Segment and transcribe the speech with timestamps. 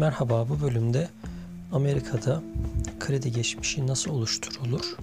[0.00, 1.08] Merhaba bu bölümde
[1.72, 2.42] Amerika'da
[3.00, 4.96] kredi geçmişi nasıl oluşturulur?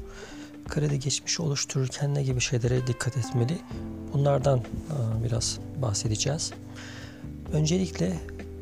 [0.67, 3.57] Kredi geçmişi oluştururken ne gibi şeylere dikkat etmeli?
[4.13, 6.52] Bunlardan e, biraz bahsedeceğiz.
[7.54, 8.13] Öncelikle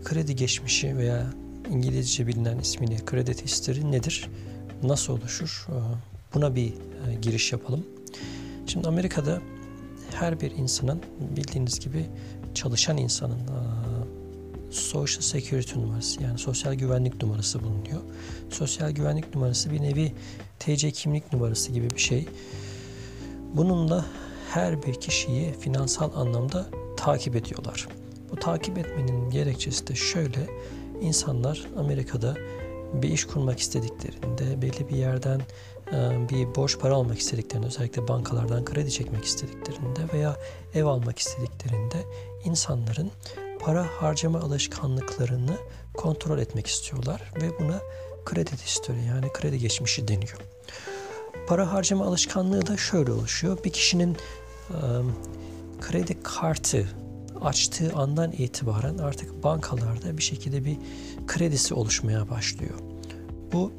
[0.03, 1.25] kredi geçmişi veya
[1.69, 4.29] İngilizce bilinen ismini credit history nedir?
[4.83, 5.67] Nasıl oluşur?
[5.69, 5.77] E,
[6.33, 7.85] buna bir e, giriş yapalım.
[8.67, 9.41] Şimdi Amerika'da
[10.13, 11.01] her bir insanın
[11.37, 12.05] bildiğiniz gibi
[12.53, 13.39] çalışan insanın
[14.75, 18.01] Social Security numarası yani sosyal güvenlik numarası bulunuyor.
[18.49, 20.11] Sosyal güvenlik numarası bir nevi
[20.59, 22.27] TC kimlik numarası gibi bir şey.
[23.53, 24.05] Bununla
[24.49, 26.65] her bir kişiyi finansal anlamda
[26.97, 27.87] takip ediyorlar.
[28.31, 30.47] Bu takip etmenin gerekçesi de şöyle.
[31.01, 32.35] İnsanlar Amerika'da
[32.93, 35.41] bir iş kurmak istediklerinde, belli bir yerden
[35.93, 40.35] e, bir borç para almak istediklerinde, özellikle bankalardan kredi çekmek istediklerinde veya
[40.73, 41.97] ev almak istediklerinde
[42.45, 43.11] insanların
[43.65, 45.57] para harcama alışkanlıklarını
[45.93, 47.81] kontrol etmek istiyorlar ve buna
[48.25, 50.37] kredi history yani kredi geçmişi deniyor.
[51.47, 53.57] Para harcama alışkanlığı da şöyle oluşuyor.
[53.63, 54.17] Bir kişinin
[54.69, 54.77] e,
[55.81, 56.89] kredi kartı
[57.41, 60.77] açtığı andan itibaren artık bankalarda bir şekilde bir
[61.27, 62.79] kredisi oluşmaya başlıyor.
[63.53, 63.71] Bu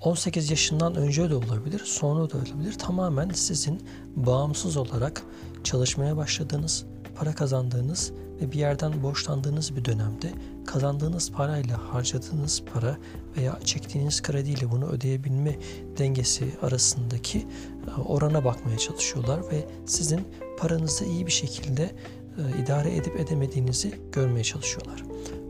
[0.00, 2.78] 18 yaşından önce de olabilir, sonra da olabilir.
[2.78, 3.82] Tamamen sizin
[4.16, 5.22] bağımsız olarak
[5.64, 6.84] çalışmaya başladığınız,
[7.20, 10.32] para kazandığınız ve bir yerden borçlandığınız bir dönemde
[10.66, 12.98] kazandığınız parayla harcadığınız para
[13.36, 15.58] veya çektiğiniz krediyle bunu ödeyebilme
[15.98, 23.20] dengesi arasındaki e, orana bakmaya çalışıyorlar ve sizin paranızı iyi bir şekilde e, idare edip
[23.20, 25.04] edemediğinizi görmeye çalışıyorlar.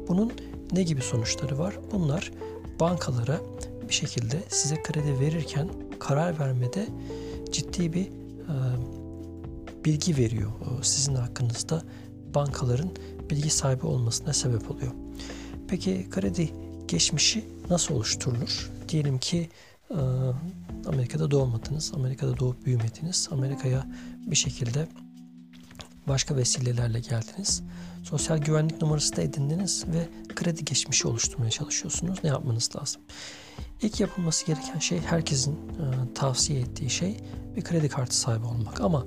[0.08, 0.32] Bunun
[0.72, 1.78] ne gibi sonuçları var?
[1.92, 2.32] Bunlar
[2.80, 3.40] bankalara
[3.88, 6.86] bir şekilde size kredi verirken karar vermede
[7.52, 8.10] ciddi bir e,
[9.84, 10.50] bilgi veriyor
[10.82, 11.82] sizin hakkınızda
[12.34, 12.90] bankaların
[13.30, 14.92] bilgi sahibi olmasına sebep oluyor.
[15.68, 16.50] Peki kredi
[16.88, 18.70] geçmişi nasıl oluşturulur?
[18.88, 19.48] Diyelim ki
[19.90, 19.98] e,
[20.86, 23.86] Amerika'da doğmadınız, Amerika'da doğup büyümediniz, Amerika'ya
[24.26, 24.88] bir şekilde
[26.08, 27.62] başka vesilelerle geldiniz.
[28.04, 32.18] Sosyal güvenlik numarası da edindiniz ve kredi geçmişi oluşturmaya çalışıyorsunuz.
[32.24, 33.02] Ne yapmanız lazım?
[33.82, 37.16] İlk yapılması gereken şey herkesin e, tavsiye ettiği şey
[37.56, 38.80] bir kredi kartı sahibi olmak.
[38.80, 39.06] Ama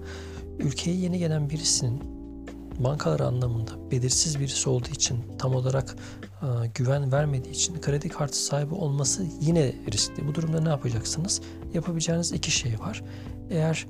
[0.59, 2.03] ülkeye yeni gelen birisinin
[2.79, 5.95] bankalar anlamında belirsiz birisi olduğu için tam olarak
[6.41, 10.27] e, güven vermediği için kredi kartı sahibi olması yine riskli.
[10.27, 11.41] Bu durumda ne yapacaksınız?
[11.73, 13.03] Yapabileceğiniz iki şey var.
[13.49, 13.87] Eğer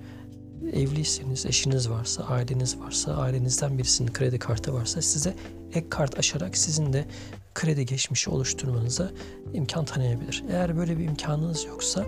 [0.73, 5.35] evliyseniz, eşiniz varsa, aileniz varsa, ailenizden birisinin kredi kartı varsa size
[5.73, 7.05] ek kart açarak sizin de
[7.53, 9.11] kredi geçmişi oluşturmanıza
[9.53, 10.43] imkan tanıyabilir.
[10.49, 12.05] Eğer böyle bir imkanınız yoksa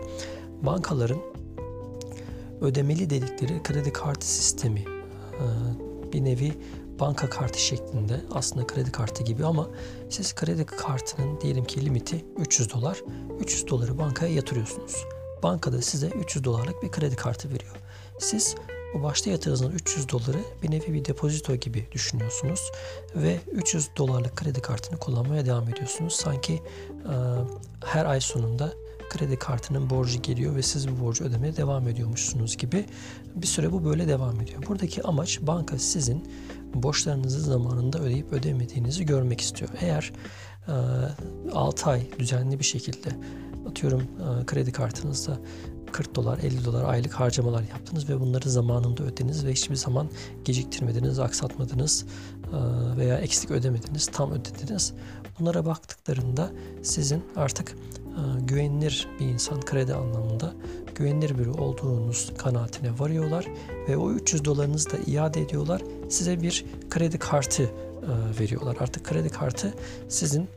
[0.62, 1.35] bankaların
[2.62, 5.46] ödemeli dedikleri kredi kartı sistemi e,
[6.14, 6.54] bir nevi
[7.00, 9.70] banka kartı şeklinde aslında kredi kartı gibi ama
[10.10, 13.04] siz kredi kartının diyelim ki limiti 300 dolar.
[13.40, 15.06] 300 doları bankaya yatırıyorsunuz.
[15.44, 17.76] Bankada size 300 dolarlık bir kredi kartı veriyor.
[18.20, 18.56] Siz
[19.00, 22.72] o başta yatırdığınız 300 doları bir nevi bir depozito gibi düşünüyorsunuz
[23.16, 26.14] ve 300 dolarlık kredi kartını kullanmaya devam ediyorsunuz.
[26.16, 26.62] Sanki e,
[27.86, 28.74] her ay sonunda
[29.18, 32.86] kredi kartının borcu geliyor ve siz bu borcu ödemeye devam ediyormuşsunuz gibi
[33.36, 34.64] bir süre bu böyle devam ediyor.
[34.68, 36.28] Buradaki amaç banka sizin
[36.74, 39.72] borçlarınızı zamanında ödeyip ödemediğinizi görmek istiyor.
[39.82, 40.14] Eğer
[41.54, 43.10] 6 ay düzenli bir şekilde
[43.70, 45.38] atıyorum e, kredi kartınızda
[45.92, 50.10] 40 dolar, 50 dolar aylık harcamalar yaptınız ve bunları zamanında ödediniz ve hiçbir zaman
[50.46, 52.06] geciktirmediniz, aksatmadınız
[52.54, 54.94] e, veya eksik ödemediniz, tam ödediniz.
[55.40, 56.52] Bunlara baktıklarında
[56.84, 60.54] sizin artık e, güvenilir bir insan kredi anlamında
[60.96, 63.46] güvenilir biri olduğunuz kanaatine varıyorlar
[63.90, 65.82] ve o 300 dolarınızı da iade ediyorlar.
[66.10, 67.72] Size bir kredi kartı
[68.40, 68.78] veriyorlar.
[68.80, 69.74] Artık kredi kartı
[70.10, 70.50] sizin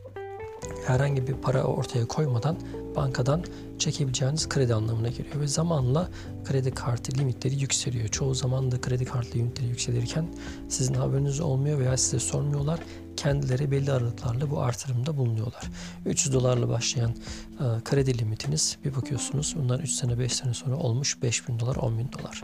[0.87, 2.57] herhangi bir para ortaya koymadan
[2.95, 3.43] bankadan
[3.79, 6.09] çekebileceğiniz kredi anlamına geliyor ve zamanla
[6.45, 8.07] kredi kartı limitleri yükseliyor.
[8.07, 10.27] Çoğu zaman da kredi kartı limitleri yükselirken
[10.69, 12.79] sizin haberiniz olmuyor veya size sormuyorlar.
[13.17, 15.63] Kendileri belli aralıklarla bu artırımda bulunuyorlar.
[16.05, 21.21] 300 dolarla başlayan e, kredi limitiniz bir bakıyorsunuz bundan 3 sene 5 sene sonra olmuş
[21.21, 22.41] 5000 dolar 10 bin dolar.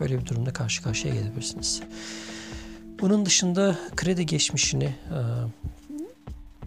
[0.00, 1.82] Böyle bir durumda karşı karşıya gelebilirsiniz.
[3.00, 5.18] Bunun dışında kredi geçmişini e,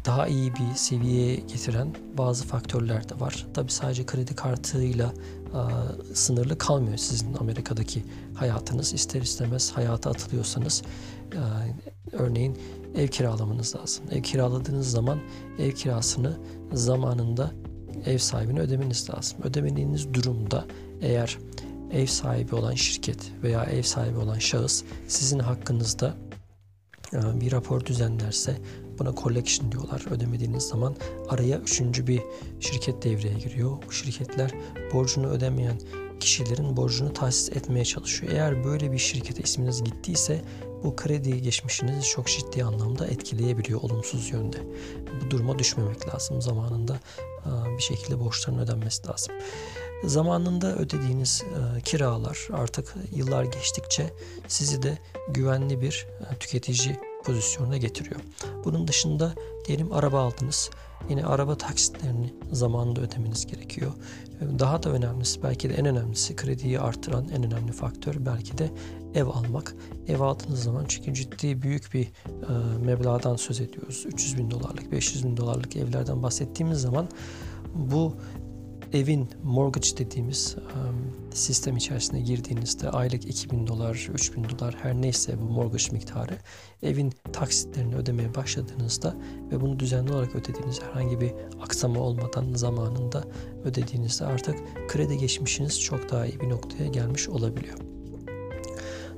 [0.05, 3.47] daha iyi bir seviyeye getiren bazı faktörler de var.
[3.53, 5.13] Tabi sadece kredi kartıyla
[5.47, 5.61] e,
[6.13, 8.03] sınırlı kalmıyor sizin Amerika'daki
[8.35, 8.93] hayatınız.
[8.93, 10.83] İster istemez hayata atılıyorsanız
[11.33, 11.41] e,
[12.11, 12.57] örneğin
[12.95, 14.05] ev kiralamanız lazım.
[14.11, 15.19] Ev kiraladığınız zaman
[15.59, 16.37] ev kirasını
[16.73, 17.51] zamanında
[18.05, 19.37] ev sahibine ödemeniz lazım.
[19.43, 20.65] Ödemediğiniz durumda
[21.01, 21.37] eğer
[21.91, 26.17] ev sahibi olan şirket veya ev sahibi olan şahıs sizin hakkınızda
[27.13, 28.57] bir rapor düzenlerse
[28.99, 30.03] Buna collection diyorlar.
[30.11, 30.95] Ödemediğiniz zaman
[31.29, 32.21] araya üçüncü bir
[32.59, 33.77] şirket devreye giriyor.
[33.87, 34.51] Bu şirketler
[34.93, 35.79] borcunu ödemeyen
[36.19, 38.33] kişilerin borcunu tahsis etmeye çalışıyor.
[38.33, 40.41] Eğer böyle bir şirkete isminiz gittiyse
[40.83, 44.57] bu kredi geçmişinizi çok ciddi anlamda etkileyebiliyor olumsuz yönde.
[45.25, 46.41] Bu duruma düşmemek lazım.
[46.41, 46.99] Zamanında
[47.77, 49.35] bir şekilde borçların ödenmesi lazım.
[50.03, 51.43] Zamanında ödediğiniz
[51.85, 54.13] kiralar artık yıllar geçtikçe
[54.47, 54.97] sizi de
[55.29, 56.07] güvenli bir
[56.39, 58.19] tüketici pozisyonuna getiriyor.
[58.65, 59.33] Bunun dışında
[59.67, 60.69] diyelim araba aldınız.
[61.09, 63.91] Yine araba taksitlerini zamanında ödemeniz gerekiyor.
[64.59, 68.71] Daha da önemlisi belki de en önemlisi krediyi artıran en önemli faktör belki de
[69.13, 69.75] ev almak.
[70.07, 74.03] Ev aldığınız zaman çünkü ciddi büyük bir e, meblağdan söz ediyoruz.
[74.05, 77.09] 300 bin dolarlık, 500 bin dolarlık evlerden bahsettiğimiz zaman
[77.75, 78.15] bu
[78.93, 85.43] evin mortgage dediğimiz um, sistem içerisine girdiğinizde aylık 2000 dolar, 3000 dolar her neyse bu
[85.43, 86.37] mortgage miktarı
[86.83, 89.15] evin taksitlerini ödemeye başladığınızda
[89.51, 91.31] ve bunu düzenli olarak ödediğiniz herhangi bir
[91.61, 93.23] aksama olmadan zamanında
[93.63, 94.55] ödediğinizde artık
[94.87, 97.77] kredi geçmişiniz çok daha iyi bir noktaya gelmiş olabiliyor.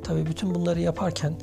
[0.04, 1.33] Tabii bütün bunları yaparken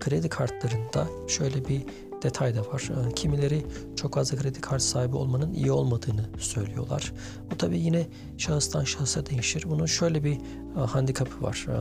[0.00, 1.82] kredi kartlarında şöyle bir
[2.22, 2.90] detay da var.
[2.90, 3.66] Ee, kimileri
[3.96, 7.12] çok fazla kredi kartı sahibi olmanın iyi olmadığını söylüyorlar.
[7.50, 8.06] Bu tabii yine
[8.38, 9.64] şahıstan şahısa değişir.
[9.66, 10.36] Bunun şöyle bir
[10.76, 11.66] e, handikapı var.
[11.68, 11.72] Ee,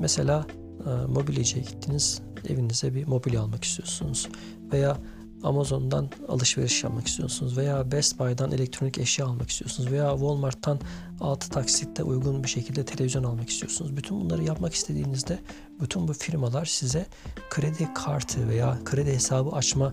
[0.00, 0.46] mesela
[0.86, 4.28] e, mobilyacıya gittiniz, evinize bir mobilya almak istiyorsunuz
[4.72, 4.96] veya
[5.44, 10.80] Amazon'dan alışveriş yapmak istiyorsunuz veya Best Buy'dan elektronik eşya almak istiyorsunuz veya Walmart'tan
[11.20, 13.96] 6 taksitte uygun bir şekilde televizyon almak istiyorsunuz.
[13.96, 15.38] Bütün bunları yapmak istediğinizde
[15.80, 17.06] bütün bu firmalar size
[17.50, 19.92] kredi kartı veya kredi hesabı açma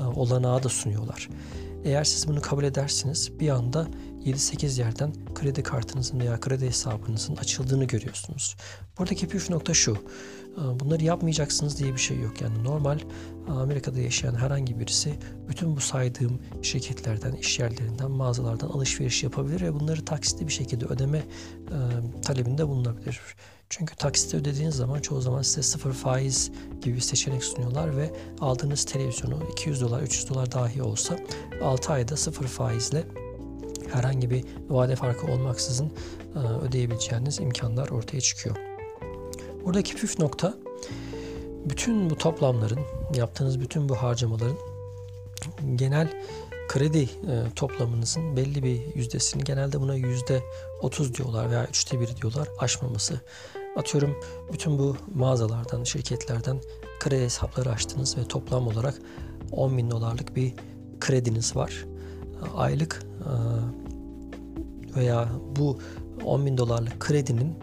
[0.00, 1.28] e, olanağı da sunuyorlar.
[1.84, 3.88] Eğer siz bunu kabul edersiniz bir anda
[4.24, 8.56] 7-8 yerden kredi kartınızın veya kredi hesabınızın açıldığını görüyorsunuz.
[8.98, 9.96] Buradaki püf nokta şu.
[10.80, 12.40] Bunları yapmayacaksınız diye bir şey yok.
[12.40, 12.98] Yani normal
[13.48, 15.14] Amerika'da yaşayan herhangi birisi
[15.48, 21.22] bütün bu saydığım şirketlerden, iş yerlerinden, mağazalardan alışveriş yapabilir ve bunları taksitli bir şekilde ödeme
[22.22, 23.20] talebinde bulunabilir.
[23.70, 26.50] Çünkü taksitle ödediğiniz zaman çoğu zaman size sıfır faiz
[26.82, 31.18] gibi bir seçenek sunuyorlar ve aldığınız televizyonu 200 dolar 300 dolar dahi olsa
[31.62, 33.04] 6 ayda sıfır faizle
[33.92, 35.92] herhangi bir vade farkı olmaksızın
[36.34, 38.56] e, ödeyebileceğiniz imkanlar ortaya çıkıyor.
[39.64, 40.54] Buradaki püf nokta
[41.64, 42.80] bütün bu toplamların,
[43.14, 44.56] yaptığınız bütün bu harcamaların
[45.74, 46.08] genel
[46.68, 50.42] kredi e, toplamınızın belli bir yüzdesini genelde buna yüzde
[50.82, 53.20] 30 diyorlar veya üçte bir diyorlar aşmaması.
[53.76, 54.20] Atıyorum
[54.52, 56.60] bütün bu mağazalardan, şirketlerden
[57.00, 58.94] kredi hesapları açtınız ve toplam olarak
[59.52, 60.54] 10 bin dolarlık bir
[61.00, 61.84] krediniz var.
[62.56, 63.32] Aylık e,
[64.96, 65.78] veya bu
[66.24, 67.54] 10 bin dolarlık kredinin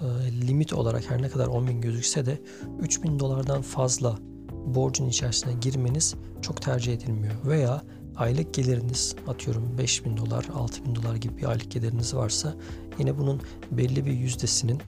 [0.00, 0.06] e,
[0.46, 2.38] limit olarak her ne kadar 10 bin gözükse de
[2.80, 4.18] 3 bin dolardan fazla
[4.66, 7.34] borcun içerisine girmeniz çok tercih edilmiyor.
[7.44, 7.82] Veya
[8.16, 12.54] aylık geliriniz atıyorum 5 bin dolar, 6 bin dolar gibi bir aylık geliriniz varsa
[12.98, 13.40] yine bunun
[13.70, 14.78] belli bir yüzdesinin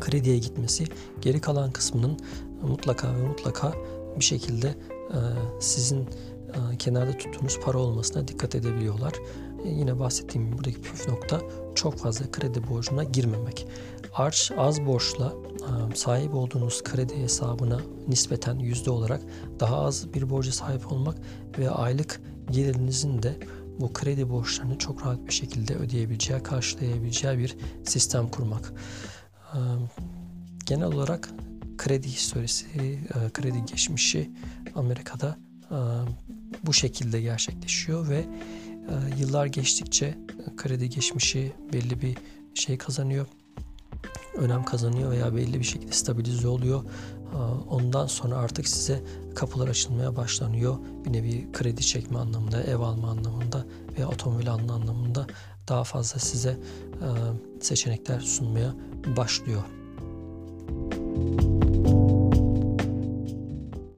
[0.00, 0.84] krediye gitmesi
[1.20, 2.18] geri kalan kısmının
[2.62, 3.72] mutlaka ve mutlaka
[4.18, 5.18] bir şekilde e,
[5.60, 6.08] sizin
[6.78, 9.12] kenarda tuttuğunuz para olmasına dikkat edebiliyorlar.
[9.64, 11.40] E, yine bahsettiğim buradaki püf nokta
[11.74, 13.66] çok fazla kredi borcuna girmemek.
[14.14, 15.32] Arç az borçla
[15.94, 19.22] sahip olduğunuz kredi hesabına nispeten yüzde olarak
[19.60, 21.16] daha az bir borca sahip olmak
[21.58, 22.20] ve aylık
[22.50, 23.36] gelirinizin de
[23.80, 28.72] bu kredi borçlarını çok rahat bir şekilde ödeyebileceği, karşılayabileceği bir sistem kurmak.
[30.66, 31.30] Genel olarak
[31.78, 32.66] kredi historisi,
[33.32, 34.30] kredi geçmişi
[34.74, 35.36] Amerika'da
[36.66, 38.24] bu şekilde gerçekleşiyor ve
[39.18, 40.18] yıllar geçtikçe
[40.56, 42.16] kredi geçmişi belli bir
[42.54, 43.26] şey kazanıyor
[44.36, 46.84] önem kazanıyor veya belli bir şekilde stabilize oluyor.
[47.68, 49.02] Ondan sonra artık size
[49.34, 50.76] kapılar açılmaya başlanıyor.
[51.04, 53.66] Bir nevi kredi çekme anlamında, ev alma anlamında
[53.98, 55.26] ve otomobil alma anlamında
[55.68, 56.56] daha fazla size
[57.60, 58.74] seçenekler sunmaya
[59.16, 59.62] başlıyor.
[61.16, 61.63] Müzik